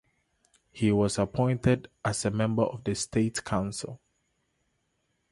[0.71, 4.01] He was appointed as a member of the State Council.